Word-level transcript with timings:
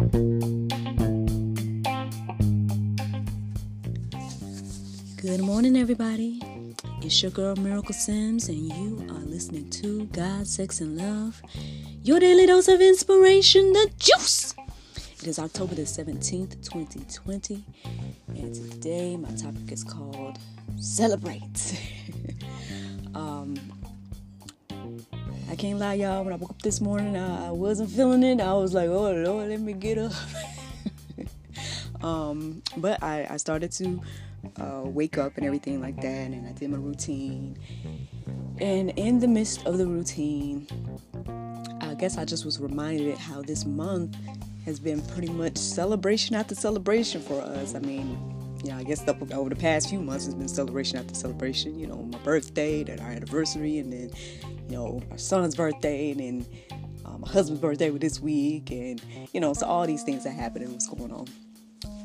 Good 0.00 0.12
morning, 5.42 5.76
everybody. 5.76 6.40
It's 7.02 7.22
your 7.22 7.30
girl 7.30 7.54
Miracle 7.56 7.92
Sims, 7.92 8.48
and 8.48 8.72
you 8.72 9.06
are 9.10 9.20
listening 9.26 9.68
to 9.68 10.06
God, 10.06 10.46
Sex, 10.46 10.80
and 10.80 10.96
Love, 10.96 11.42
your 12.02 12.18
daily 12.18 12.46
dose 12.46 12.68
of 12.68 12.80
inspiration, 12.80 13.74
the 13.74 13.90
juice. 13.98 14.54
It 15.20 15.26
is 15.26 15.38
October 15.38 15.74
the 15.74 15.82
17th, 15.82 16.64
2020, 16.64 17.62
and 18.28 18.54
today 18.54 19.18
my 19.18 19.28
topic 19.32 19.70
is 19.70 19.84
called 19.84 20.38
Celebrate. 20.78 21.78
um, 23.14 23.54
I 25.50 25.56
can't 25.56 25.80
lie, 25.80 25.94
y'all. 25.94 26.22
When 26.22 26.32
I 26.32 26.36
woke 26.36 26.50
up 26.50 26.62
this 26.62 26.80
morning, 26.80 27.16
I, 27.16 27.50
wasn't 27.50 27.90
feeling 27.90 28.22
it. 28.22 28.40
I 28.40 28.52
was 28.54 28.72
like, 28.72 28.88
oh, 28.88 29.10
Lord, 29.10 29.48
let 29.48 29.60
me 29.60 29.72
get 29.72 29.98
up. 29.98 30.12
um, 32.04 32.62
but 32.76 33.02
I, 33.02 33.26
I 33.28 33.36
started 33.36 33.72
to 33.72 34.00
uh, 34.60 34.82
wake 34.84 35.18
up 35.18 35.36
and 35.36 35.44
everything 35.44 35.80
like 35.80 35.96
that, 35.96 36.04
and 36.04 36.46
I 36.46 36.52
did 36.52 36.70
my 36.70 36.78
routine. 36.78 37.58
And 38.60 38.90
in 38.90 39.18
the 39.18 39.26
midst 39.26 39.66
of 39.66 39.76
the 39.76 39.88
routine, 39.88 40.68
I 41.80 41.94
guess 41.94 42.16
I 42.16 42.24
just 42.24 42.44
was 42.44 42.60
reminded 42.60 43.18
how 43.18 43.42
this 43.42 43.66
month 43.66 44.16
has 44.66 44.78
been 44.78 45.02
pretty 45.02 45.32
much 45.32 45.58
celebration 45.58 46.36
after 46.36 46.54
celebration 46.54 47.22
for 47.22 47.40
us. 47.42 47.74
I 47.74 47.80
mean, 47.80 48.39
yeah, 48.62 48.76
I 48.76 48.82
guess 48.82 49.02
the, 49.02 49.16
over 49.34 49.48
the 49.48 49.56
past 49.56 49.88
few 49.88 50.00
months 50.00 50.26
has 50.26 50.34
been 50.34 50.48
celebration 50.48 50.98
after 50.98 51.14
celebration. 51.14 51.78
You 51.78 51.86
know, 51.86 51.96
my 51.96 52.18
birthday, 52.18 52.84
then 52.84 53.00
our 53.00 53.10
anniversary, 53.10 53.78
and 53.78 53.92
then 53.92 54.10
you 54.68 54.76
know 54.76 55.02
our 55.10 55.18
son's 55.18 55.54
birthday, 55.54 56.10
and 56.10 56.20
then 56.20 56.46
uh, 57.04 57.18
my 57.18 57.28
husband's 57.28 57.60
birthday 57.60 57.90
was 57.90 58.00
this 58.00 58.20
week, 58.20 58.70
and 58.70 59.02
you 59.32 59.40
know, 59.40 59.54
so 59.54 59.66
all 59.66 59.86
these 59.86 60.02
things 60.02 60.24
that 60.24 60.32
happened 60.32 60.64
and 60.64 60.72
what's 60.72 60.88
going 60.88 61.12
on. 61.12 61.26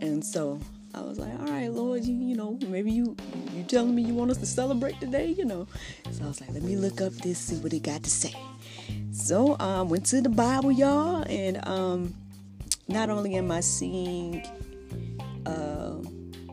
And 0.00 0.24
so 0.24 0.60
I 0.94 1.00
was 1.00 1.18
like, 1.18 1.32
all 1.40 1.46
right, 1.46 1.70
Lord, 1.70 2.04
you, 2.04 2.14
you 2.14 2.36
know, 2.36 2.58
maybe 2.68 2.92
you 2.92 3.16
you 3.54 3.62
telling 3.64 3.94
me 3.94 4.02
you 4.02 4.14
want 4.14 4.30
us 4.30 4.38
to 4.38 4.46
celebrate 4.46 5.00
today, 5.00 5.28
you 5.28 5.44
know. 5.44 5.66
So 6.10 6.24
I 6.24 6.28
was 6.28 6.40
like, 6.40 6.52
let 6.52 6.62
me 6.62 6.76
look 6.76 7.00
up 7.00 7.12
this, 7.14 7.38
see 7.38 7.56
what 7.56 7.72
it 7.72 7.82
got 7.82 8.02
to 8.02 8.10
say. 8.10 8.34
So 9.12 9.56
I 9.58 9.76
um, 9.76 9.88
went 9.88 10.06
to 10.06 10.20
the 10.20 10.28
Bible, 10.28 10.72
y'all, 10.72 11.24
and 11.28 11.66
um, 11.66 12.14
not 12.88 13.08
only 13.08 13.36
am 13.36 13.50
I 13.50 13.60
seeing, 13.60 14.44
uh, 15.46 15.94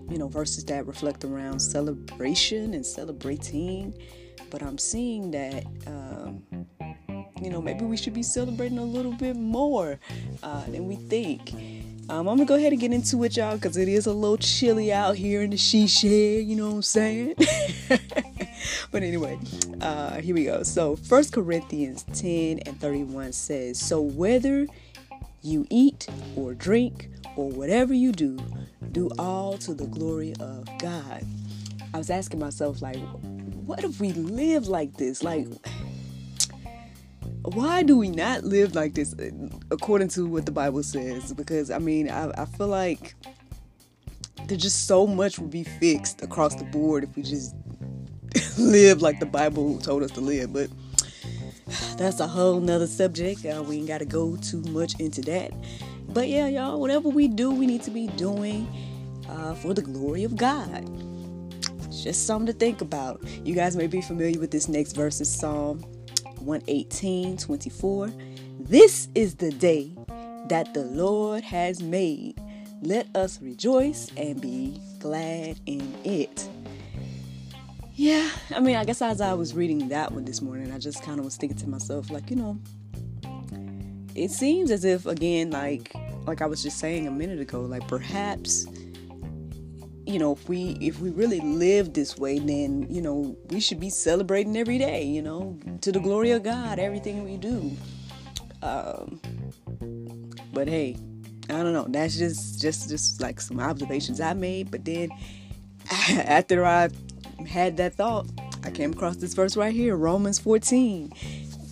you 0.10 0.18
know, 0.18 0.28
verses 0.28 0.66
that 0.66 0.88
reflect 0.88 1.24
around 1.24 1.60
celebration 1.60 2.74
and 2.74 2.86
celebrating, 2.86 3.94
but 4.50 4.64
I'm 4.64 4.78
seeing 4.78 5.32
that, 5.32 5.66
um, 5.88 6.44
you 7.42 7.50
know, 7.50 7.62
maybe 7.62 7.86
we 7.86 7.96
should 7.96 8.14
be 8.14 8.24
celebrating 8.24 8.80
a 8.80 8.84
little 8.84 9.14
bit 9.14 9.36
more 9.36 10.00
uh, 10.44 10.66
than 10.66 10.88
we 10.88 10.96
think. 10.96 11.54
Um, 12.10 12.28
I'm 12.28 12.38
gonna 12.38 12.46
go 12.46 12.56
ahead 12.56 12.72
and 12.72 12.82
get 12.82 12.92
into 12.92 13.24
it, 13.24 13.38
y'all, 13.38 13.56
because 13.56 13.78
it 13.78 13.88
is 13.88 14.08
a 14.08 14.14
little 14.14 14.38
chilly 14.38 14.92
out 14.92 15.16
here 15.16 15.44
in 15.44 15.52
the 15.52 15.58
she 15.58 15.86
shed. 15.88 16.44
You 16.44 16.56
know 16.56 16.68
what 16.68 16.76
I'm 16.76 16.82
saying? 16.82 17.36
but 18.92 19.04
anyway, 19.04 19.38
uh, 19.80 20.20
here 20.20 20.34
we 20.34 20.46
go. 20.46 20.64
So, 20.64 20.96
First 20.96 21.34
Corinthians 21.34 22.04
10 22.14 22.60
and 22.66 22.80
31 22.82 23.32
says, 23.34 23.80
"So 23.80 24.02
whether 24.02 24.66
you 25.44 25.68
eat 25.70 26.08
or 26.36 26.56
drink 26.56 27.10
or 27.36 27.50
whatever 27.50 27.94
you 27.94 28.12
do, 28.12 28.40
do 28.92 29.10
all 29.18 29.58
to 29.60 29.74
the 29.74 29.88
glory 29.88 30.34
of 30.40 30.66
God." 30.80 31.26
I 31.94 31.98
was 31.98 32.10
asking 32.10 32.40
myself, 32.40 32.82
like, 32.82 33.00
what 33.66 33.84
if 33.84 34.00
we 34.00 34.12
live 34.14 34.68
like 34.68 34.98
this? 34.98 35.24
Like 35.24 35.48
why 37.44 37.84
do 37.84 37.98
we 37.98 38.10
not 38.10 38.44
live 38.44 38.76
like 38.76 38.94
this 38.94 39.14
uh, 39.14 39.30
according 39.72 40.10
to 40.10 40.26
what 40.26 40.46
the 40.46 40.52
Bible 40.52 40.84
says? 40.84 41.34
Because 41.34 41.72
I 41.72 41.80
mean, 41.80 42.10
I, 42.10 42.32
I 42.38 42.46
feel 42.46 42.68
like 42.68 43.16
there's 44.46 44.62
just 44.62 44.88
so 44.88 45.08
much 45.08 45.40
would 45.40 45.50
be 45.50 45.64
fixed 45.64 46.22
across 46.22 46.56
the 46.56 46.66
board 46.66 47.04
if 47.04 47.16
we 47.16 47.24
just 47.24 47.56
live 48.58 49.02
like 49.02 49.20
the 49.20 49.26
Bible 49.26 49.80
told 49.80 50.04
us 50.04 50.12
to 50.12 50.22
live. 50.22 50.54
But 50.54 50.70
that's 51.98 52.20
a 52.20 52.28
whole 52.28 52.60
nother 52.60 52.88
subject. 52.88 53.46
Uh, 53.46 53.64
we 53.64 53.78
ain't 53.78 53.88
got 53.88 54.00
to 54.00 54.06
go 54.06 54.36
too 54.38 54.62
much 54.64 55.00
into 55.00 55.22
that. 55.22 55.52
But 56.10 56.28
yeah, 56.28 56.48
y'all, 56.48 56.80
whatever 56.80 57.10
we 57.10 57.28
do, 57.28 57.52
we 57.52 57.68
need 57.68 57.84
to 57.84 57.92
be 57.92 58.08
doing 58.08 58.68
uh, 59.30 59.54
for 59.56 59.74
the 59.74 59.82
glory 59.82 60.24
of 60.24 60.36
God. 60.36 60.90
It's 61.86 62.04
just 62.04 62.26
something 62.26 62.48
to 62.48 62.54
think 62.54 62.82
about. 62.82 63.24
You 63.44 63.56
guys 63.56 63.76
may 63.76 63.88
be 63.88 64.02
familiar 64.02 64.40
with 64.40 64.52
this 64.52 64.68
next 64.68 64.94
verse, 64.94 65.22
is 65.22 65.32
Psalm 65.32 65.80
118 66.40 67.38
24. 67.38 68.12
This 68.60 69.08
is 69.16 69.36
the 69.36 69.52
day 69.52 69.96
that 70.48 70.74
the 70.74 70.84
Lord 70.84 71.44
has 71.44 71.82
made. 71.82 72.40
Let 72.82 73.14
us 73.16 73.42
rejoice 73.42 74.10
and 74.16 74.40
be 74.40 74.80
glad 75.00 75.60
in 75.66 75.94
it. 76.04 76.48
Yeah, 77.96 78.30
I 78.56 78.62
mean, 78.62 78.78
I 78.78 78.86
guess 78.86 79.02
as 79.02 79.20
I 79.20 79.34
was 79.34 79.54
reading 79.54 79.90
that 79.90 80.14
one 80.14 80.24
this 80.24 80.42
morning, 80.42 80.72
I 80.72 80.78
just 80.78 81.04
kind 81.04 81.20
of 81.20 81.26
was 81.26 81.36
thinking 81.36 81.58
to 81.58 81.68
myself, 81.68 82.10
like, 82.10 82.30
you 82.30 82.38
know, 82.38 82.58
it 84.16 84.32
seems 84.32 84.72
as 84.72 84.86
if, 84.86 85.06
again, 85.06 85.52
like, 85.52 85.94
like 86.26 86.42
I 86.42 86.46
was 86.46 86.64
just 86.64 86.78
saying 86.80 87.08
a 87.08 87.12
minute 87.12 87.40
ago, 87.40 87.62
like 87.62 87.86
perhaps 87.90 88.68
you 90.10 90.18
know 90.18 90.32
if 90.32 90.50
we 90.50 90.78
if 90.82 91.00
we 91.00 91.12
really 91.12 91.40
live 91.40 91.94
this 91.94 92.18
way 92.18 92.40
then 92.40 92.88
you 92.90 93.02
know 93.02 93.38
we 93.50 93.60
should 93.60 93.80
be 93.80 93.92
celebrating 93.92 94.58
every 94.58 94.80
day 94.80 95.04
you 95.04 95.22
know 95.22 95.58
to 95.82 95.92
the 95.92 96.00
glory 96.00 96.32
of 96.32 96.44
god 96.44 96.80
everything 96.80 97.24
we 97.24 97.38
do. 97.38 97.72
Um 98.64 99.22
but 100.52 100.68
hey 100.68 100.98
i 101.50 101.54
don't 101.54 101.74
know. 101.74 101.86
That's 101.88 102.18
just 102.18 102.60
just 102.60 102.90
just 102.90 103.22
like 103.22 103.40
some 103.40 103.60
observations 103.60 104.20
i 104.20 104.34
made 104.34 104.72
but 104.72 104.84
then 104.84 105.10
after 105.92 106.66
i 106.66 106.90
had 107.48 107.78
that 107.78 107.94
thought 107.94 108.26
i 108.64 108.72
came 108.72 108.92
across 108.92 109.16
this 109.18 109.34
verse 109.34 109.56
right 109.56 109.74
here 109.74 109.96
romans 109.96 110.40
14 110.40 111.12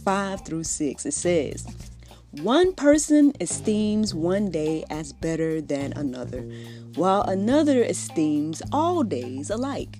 5 0.05 0.45
through 0.45 0.63
6 0.63 1.05
it 1.05 1.13
says 1.13 1.86
one 2.41 2.71
person 2.73 3.33
esteems 3.41 4.13
one 4.13 4.51
day 4.51 4.83
as 4.89 5.11
better 5.11 5.59
than 5.59 5.91
another, 5.93 6.41
while 6.95 7.23
another 7.23 7.83
esteems 7.83 8.61
all 8.71 9.01
days 9.01 9.49
alike. 9.49 9.97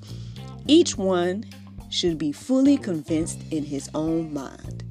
Each 0.67 0.97
one 0.97 1.45
should 1.89 2.17
be 2.17 2.31
fully 2.31 2.77
convinced 2.77 3.39
in 3.49 3.63
his 3.63 3.89
own 3.95 4.33
mind. 4.33 4.83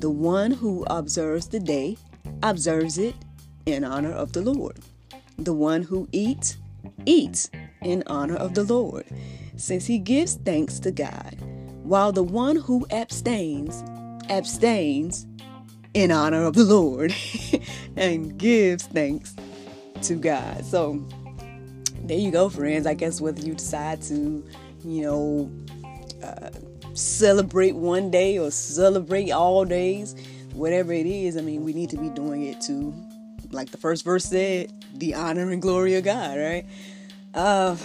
The 0.00 0.10
one 0.10 0.50
who 0.50 0.84
observes 0.88 1.46
the 1.48 1.60
day 1.60 1.98
observes 2.42 2.98
it 2.98 3.14
in 3.66 3.84
honor 3.84 4.12
of 4.12 4.32
the 4.32 4.40
Lord. 4.40 4.80
The 5.38 5.54
one 5.54 5.82
who 5.82 6.08
eats, 6.10 6.56
eats 7.06 7.48
in 7.82 8.02
honor 8.08 8.36
of 8.36 8.54
the 8.54 8.64
Lord, 8.64 9.06
since 9.56 9.86
he 9.86 9.98
gives 9.98 10.34
thanks 10.34 10.80
to 10.80 10.90
God, 10.90 11.36
while 11.84 12.10
the 12.10 12.24
one 12.24 12.56
who 12.56 12.86
abstains, 12.90 13.84
abstains 14.28 15.26
in 15.94 16.10
honor 16.10 16.44
of 16.44 16.54
the 16.54 16.64
Lord 16.64 17.14
and 17.96 18.38
gives 18.38 18.84
thanks 18.84 19.34
to 20.02 20.14
God. 20.14 20.64
So 20.64 21.04
there 22.04 22.18
you 22.18 22.30
go, 22.30 22.48
friends. 22.48 22.86
I 22.86 22.94
guess 22.94 23.20
whether 23.20 23.40
you 23.40 23.54
decide 23.54 24.02
to, 24.02 24.44
you 24.84 25.02
know, 25.02 25.50
uh, 26.22 26.50
celebrate 26.94 27.74
one 27.74 28.10
day 28.10 28.38
or 28.38 28.50
celebrate 28.50 29.30
all 29.30 29.64
days, 29.64 30.14
whatever 30.54 30.92
it 30.92 31.06
is, 31.06 31.36
I 31.36 31.40
mean, 31.40 31.62
we 31.62 31.72
need 31.72 31.90
to 31.90 31.96
be 31.96 32.08
doing 32.10 32.44
it 32.44 32.60
to, 32.62 32.94
like 33.50 33.70
the 33.70 33.78
first 33.78 34.04
verse 34.04 34.24
said, 34.24 34.72
the 34.94 35.14
honor 35.14 35.50
and 35.50 35.62
glory 35.62 35.94
of 35.94 36.04
God, 36.04 36.38
right? 36.38 36.66
Uh, 37.34 37.76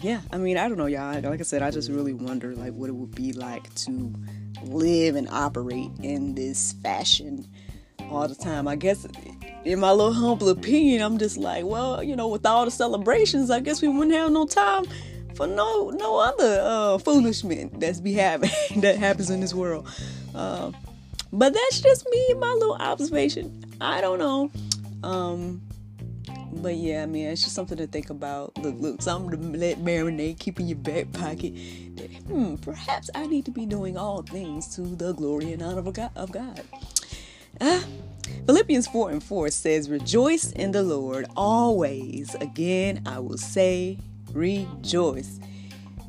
yeah, 0.00 0.20
I 0.32 0.38
mean, 0.38 0.56
I 0.56 0.68
don't 0.68 0.78
know, 0.78 0.86
y'all. 0.86 1.20
Like 1.20 1.40
I 1.40 1.44
said, 1.44 1.62
I 1.62 1.70
just 1.70 1.90
really 1.90 2.12
wonder, 2.12 2.54
like, 2.54 2.72
what 2.74 2.88
it 2.88 2.92
would 2.92 3.14
be 3.14 3.32
like 3.32 3.72
to 3.76 4.12
live 4.64 5.16
and 5.16 5.28
operate 5.28 5.90
in 6.02 6.34
this 6.34 6.72
fashion 6.82 7.46
all 8.10 8.28
the 8.28 8.34
time. 8.34 8.68
I 8.68 8.76
guess 8.76 9.06
in 9.64 9.80
my 9.80 9.90
little 9.90 10.12
humble 10.12 10.48
opinion, 10.48 11.02
I'm 11.02 11.18
just 11.18 11.36
like, 11.36 11.64
well, 11.64 12.02
you 12.02 12.16
know, 12.16 12.28
with 12.28 12.44
all 12.46 12.64
the 12.64 12.70
celebrations, 12.70 13.50
I 13.50 13.60
guess 13.60 13.82
we 13.82 13.88
wouldn't 13.88 14.14
have 14.14 14.30
no 14.30 14.46
time 14.46 14.84
for 15.34 15.46
no 15.46 15.90
no 15.90 16.18
other 16.18 16.60
uh, 16.62 16.98
foolishment 16.98 17.80
that's 17.80 18.00
be 18.00 18.12
happening 18.12 18.52
that 18.76 18.98
happens 18.98 19.30
in 19.30 19.40
this 19.40 19.54
world. 19.54 19.88
Uh, 20.34 20.72
but 21.32 21.54
that's 21.54 21.80
just 21.80 22.06
me, 22.10 22.34
my 22.34 22.52
little 22.52 22.76
observation. 22.76 23.64
I 23.80 24.00
don't 24.00 24.18
know. 24.18 24.50
Um, 25.02 25.62
but 26.52 26.74
yeah, 26.74 27.02
I 27.02 27.06
mean, 27.06 27.26
it's 27.26 27.42
just 27.42 27.54
something 27.54 27.78
to 27.78 27.86
think 27.86 28.10
about. 28.10 28.56
Look, 28.58 28.76
look, 28.78 29.02
something 29.02 29.30
to 29.30 29.58
let 29.58 29.78
marinate, 29.78 30.38
keep 30.38 30.60
in 30.60 30.68
your 30.68 30.78
back 30.78 31.10
pocket. 31.12 31.56
Hmm, 32.26 32.56
perhaps 32.56 33.10
I 33.14 33.26
need 33.26 33.44
to 33.46 33.50
be 33.50 33.66
doing 33.66 33.96
all 33.96 34.22
things 34.22 34.74
to 34.76 34.82
the 34.82 35.12
glory 35.12 35.52
and 35.52 35.62
honor 35.62 35.78
of 35.78 35.92
God. 35.92 36.10
Of 36.14 36.32
God. 36.32 36.60
Ah, 37.60 37.84
Philippians 38.46 38.86
4 38.88 39.10
and 39.10 39.22
4 39.22 39.48
says, 39.48 39.88
Rejoice 39.88 40.52
in 40.52 40.72
the 40.72 40.82
Lord 40.82 41.26
always. 41.36 42.34
Again, 42.36 43.02
I 43.06 43.18
will 43.18 43.38
say, 43.38 43.98
rejoice. 44.32 45.38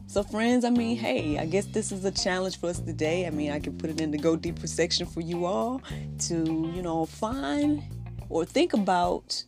So, 0.07 0.21
friends, 0.21 0.63
I 0.63 0.69
mean, 0.69 0.97
hey, 0.97 1.39
I 1.39 1.45
guess 1.47 1.65
this 1.65 1.91
is 1.91 2.05
a 2.05 2.11
challenge 2.11 2.59
for 2.59 2.69
us 2.69 2.79
today. 2.79 3.25
I 3.25 3.31
mean, 3.31 3.51
I 3.51 3.59
can 3.59 3.77
put 3.77 3.89
it 3.89 3.99
in 3.99 4.11
the 4.11 4.17
go 4.17 4.35
deeper 4.35 4.67
section 4.67 5.07
for 5.07 5.21
you 5.21 5.45
all 5.45 5.81
to, 6.27 6.35
you 6.75 6.81
know, 6.81 7.05
find 7.07 7.81
or 8.29 8.45
think 8.45 8.73
about, 8.73 9.43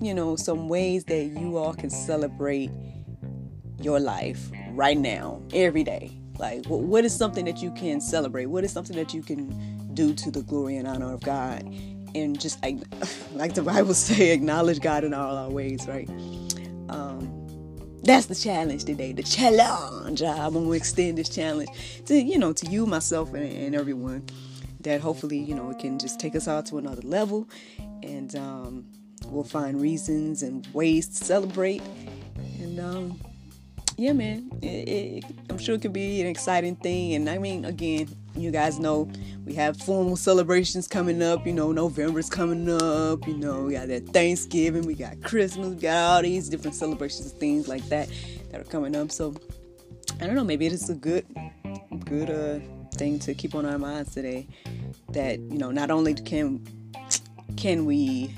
you 0.00 0.14
know, 0.14 0.36
some 0.36 0.68
ways 0.68 1.04
that 1.04 1.24
you 1.24 1.56
all 1.56 1.74
can 1.74 1.90
celebrate 1.90 2.70
your 3.80 4.00
life 4.00 4.50
right 4.70 4.98
now, 4.98 5.42
every 5.52 5.84
day. 5.84 6.10
Like, 6.38 6.66
what 6.66 7.04
is 7.04 7.14
something 7.14 7.44
that 7.44 7.62
you 7.62 7.70
can 7.72 8.00
celebrate? 8.00 8.46
What 8.46 8.64
is 8.64 8.72
something 8.72 8.96
that 8.96 9.12
you 9.14 9.22
can 9.22 9.94
do 9.94 10.14
to 10.14 10.30
the 10.30 10.42
glory 10.42 10.76
and 10.76 10.88
honor 10.88 11.12
of 11.12 11.20
God? 11.20 11.62
And 12.14 12.38
just 12.40 12.62
like, 12.62 12.78
like 13.34 13.54
the 13.54 13.62
Bible 13.62 13.94
say, 13.94 14.30
acknowledge 14.30 14.80
God 14.80 15.04
in 15.04 15.14
all 15.14 15.36
our 15.36 15.50
ways, 15.50 15.86
right? 15.86 16.08
Um, 16.88 17.42
that's 18.02 18.26
the 18.26 18.34
challenge 18.34 18.84
today. 18.84 19.12
The 19.12 19.22
challenge. 19.22 20.22
I'm 20.22 20.54
gonna 20.54 20.72
extend 20.72 21.18
this 21.18 21.28
challenge 21.28 21.70
to 22.06 22.20
you 22.20 22.38
know 22.38 22.52
to 22.52 22.66
you, 22.66 22.86
myself, 22.86 23.32
and, 23.32 23.44
and 23.44 23.74
everyone. 23.74 24.26
That 24.80 25.00
hopefully 25.00 25.38
you 25.38 25.54
know 25.54 25.70
it 25.70 25.78
can 25.78 25.98
just 26.00 26.18
take 26.18 26.34
us 26.34 26.48
all 26.48 26.62
to 26.64 26.78
another 26.78 27.02
level, 27.02 27.48
and 28.02 28.34
um, 28.34 28.86
we'll 29.26 29.44
find 29.44 29.80
reasons 29.80 30.42
and 30.42 30.66
ways 30.72 31.08
to 31.08 31.24
celebrate. 31.24 31.82
And 32.60 32.78
um, 32.80 33.20
yeah, 33.96 34.12
man, 34.12 34.50
it, 34.62 34.88
it, 34.88 35.24
I'm 35.50 35.58
sure 35.58 35.74
it 35.74 35.82
could 35.82 35.92
be 35.92 36.20
an 36.20 36.26
exciting 36.26 36.76
thing. 36.76 37.14
And 37.14 37.28
I 37.28 37.38
mean, 37.38 37.64
again, 37.64 38.08
you 38.34 38.50
guys 38.50 38.78
know 38.78 39.10
we 39.44 39.54
have 39.54 39.76
formal 39.76 40.16
celebrations 40.16 40.88
coming 40.88 41.22
up. 41.22 41.46
You 41.46 41.52
know, 41.52 41.72
November's 41.72 42.30
coming 42.30 42.68
up. 42.70 43.26
You 43.26 43.36
know, 43.36 43.62
we 43.62 43.74
got 43.74 43.88
that 43.88 44.08
Thanksgiving, 44.08 44.82
we 44.82 44.94
got 44.94 45.22
Christmas, 45.22 45.68
we 45.68 45.76
got 45.76 45.96
all 45.96 46.22
these 46.22 46.48
different 46.48 46.74
celebrations 46.74 47.30
and 47.30 47.40
things 47.40 47.68
like 47.68 47.84
that 47.88 48.08
that 48.50 48.60
are 48.60 48.64
coming 48.64 48.96
up. 48.96 49.10
So 49.10 49.34
I 50.20 50.26
don't 50.26 50.34
know, 50.34 50.44
maybe 50.44 50.66
it's 50.66 50.88
a 50.88 50.94
good, 50.94 51.26
good 52.04 52.30
uh, 52.30 52.64
thing 52.96 53.18
to 53.20 53.34
keep 53.34 53.54
on 53.54 53.66
our 53.66 53.78
minds 53.78 54.14
today. 54.14 54.48
That 55.10 55.38
you 55.38 55.58
know, 55.58 55.70
not 55.70 55.90
only 55.90 56.14
can 56.14 56.66
can 57.56 57.84
we 57.84 58.34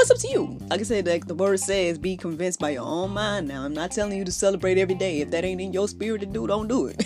it's 0.00 0.10
up 0.10 0.18
to 0.18 0.28
you. 0.28 0.58
Like 0.70 0.80
I 0.80 0.84
said, 0.84 1.06
like 1.06 1.26
the 1.26 1.34
word 1.34 1.60
says, 1.60 1.98
be 1.98 2.16
convinced 2.16 2.60
by 2.60 2.70
your 2.70 2.84
own 2.84 3.10
mind. 3.10 3.48
Now, 3.48 3.64
I'm 3.64 3.74
not 3.74 3.90
telling 3.90 4.16
you 4.16 4.24
to 4.24 4.32
celebrate 4.32 4.78
every 4.78 4.94
day. 4.94 5.20
If 5.20 5.30
that 5.30 5.44
ain't 5.44 5.60
in 5.60 5.72
your 5.72 5.88
spirit 5.88 6.20
to 6.20 6.26
do, 6.26 6.46
don't 6.46 6.68
do 6.68 6.86
it. 6.86 7.04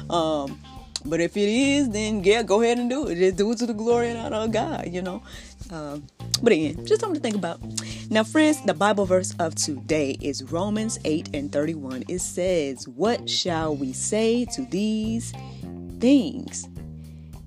um, 0.10 0.58
but 1.04 1.20
if 1.20 1.36
it 1.36 1.48
is, 1.48 1.90
then 1.90 2.24
yeah, 2.24 2.42
go 2.42 2.62
ahead 2.62 2.78
and 2.78 2.90
do 2.90 3.06
it. 3.06 3.16
Just 3.16 3.36
do 3.36 3.52
it 3.52 3.58
to 3.58 3.66
the 3.66 3.74
glory 3.74 4.10
and 4.10 4.18
honor 4.18 4.44
of 4.44 4.52
God, 4.52 4.88
you 4.88 5.02
know. 5.02 5.22
Um, 5.70 6.06
but 6.42 6.52
again, 6.52 6.84
just 6.86 7.00
something 7.00 7.20
to 7.20 7.20
think 7.20 7.36
about. 7.36 7.60
Now, 8.10 8.24
friends, 8.24 8.64
the 8.64 8.74
Bible 8.74 9.06
verse 9.06 9.34
of 9.38 9.54
today 9.54 10.16
is 10.20 10.42
Romans 10.44 10.98
8 11.04 11.34
and 11.34 11.52
31. 11.52 12.04
It 12.08 12.20
says, 12.20 12.88
What 12.88 13.28
shall 13.28 13.76
we 13.76 13.92
say 13.92 14.44
to 14.46 14.62
these 14.66 15.32
things? 16.00 16.68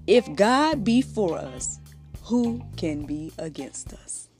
If 0.08 0.34
God 0.36 0.84
be 0.84 1.02
for 1.02 1.38
us, 1.38 1.80
who 2.24 2.62
can 2.78 3.06
be 3.06 3.32
against 3.38 3.94
us? 3.94 4.31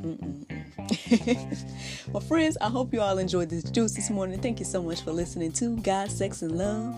well, 2.12 2.20
friends, 2.20 2.56
I 2.60 2.68
hope 2.68 2.92
you 2.92 3.00
all 3.00 3.18
enjoyed 3.18 3.50
this 3.50 3.64
juice 3.64 3.92
this 3.92 4.10
morning. 4.10 4.40
Thank 4.40 4.58
you 4.58 4.64
so 4.64 4.82
much 4.82 5.02
for 5.02 5.12
listening 5.12 5.52
to 5.52 5.76
God, 5.78 6.10
Sex, 6.10 6.42
and 6.42 6.56
Love, 6.56 6.94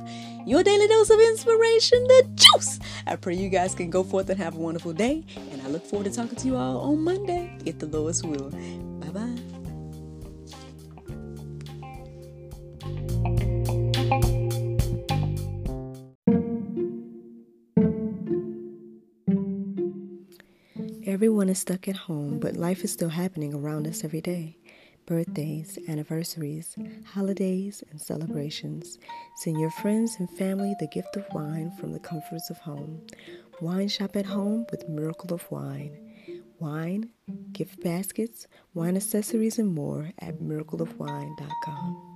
your 0.47 0.63
daily 0.63 0.87
dose 0.89 1.11
of 1.11 1.21
inspiration, 1.21 2.03
the 2.05 2.29
juice. 2.35 2.79
I 3.07 3.17
pray 3.17 3.35
you 3.35 3.49
guys 3.49 3.75
can 3.75 3.91
go 3.91 4.03
forth 4.03 4.31
and 4.31 4.39
have 4.39 4.55
a 4.55 4.59
wonderful 4.59 4.93
day, 4.93 5.25
and 5.51 5.61
I 5.63 5.69
look 5.69 5.85
forward 5.85 6.05
to 6.05 6.13
talking 6.13 6.37
to 6.37 6.47
you 6.47 6.57
all 6.57 6.79
on 6.79 7.01
Monday, 7.01 7.57
if 7.67 7.79
the 7.79 7.87
Lord's 7.87 8.23
will. 8.23 8.51
Bye 9.01 9.09
bye. 9.09 9.52
Everyone 21.05 21.49
is 21.49 21.59
stuck 21.59 21.89
at 21.89 21.97
home, 21.97 22.39
but 22.39 22.55
life 22.55 22.85
is 22.85 22.93
still 22.93 23.09
happening 23.09 23.53
around 23.53 23.89
us 23.89 24.05
every 24.05 24.21
day. 24.21 24.57
Birthdays, 25.05 25.77
anniversaries, 25.89 26.77
holidays, 27.05 27.83
and 27.91 28.01
celebrations. 28.01 29.01
Send 29.39 29.59
your 29.59 29.71
friends 29.71 30.17
and 30.21 30.31
family 30.31 30.77
the 30.79 30.87
gift 30.87 31.17
of 31.17 31.27
wine 31.33 31.73
from 31.73 31.93
the 31.93 31.99
comforts 31.99 32.51
of 32.51 32.59
home. 32.59 33.05
Wine 33.61 33.89
shop 33.89 34.15
at 34.15 34.27
home 34.27 34.65
with 34.71 34.89
Miracle 34.89 35.35
of 35.35 35.51
Wine. 35.51 35.99
Wine, 36.61 37.11
gift 37.53 37.83
baskets, 37.83 38.47
wine 38.73 38.97
accessories, 38.97 39.59
and 39.59 39.75
more 39.75 40.13
at 40.21 40.39
miracleofwine.com. 40.39 42.12